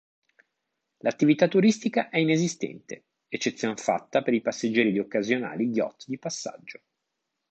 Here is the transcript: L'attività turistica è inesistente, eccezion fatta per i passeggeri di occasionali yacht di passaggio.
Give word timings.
L'attività 1.03 1.47
turistica 1.47 2.09
è 2.09 2.17
inesistente, 2.17 3.03
eccezion 3.27 3.75
fatta 3.77 4.23
per 4.23 4.33
i 4.33 4.41
passeggeri 4.41 4.91
di 4.91 4.97
occasionali 4.97 5.65
yacht 5.67 6.05
di 6.07 6.17
passaggio. 6.17 6.81